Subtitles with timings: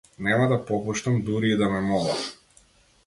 [0.27, 2.27] Нема да попуштам дури и да ме молат.